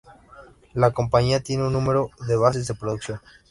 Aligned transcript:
La 0.73 0.89
compañía 0.93 1.43
tiene 1.43 1.67
un 1.67 1.73
número 1.73 2.09
de 2.27 2.35
bases 2.35 2.67
de 2.67 2.73
producción. 2.73 3.19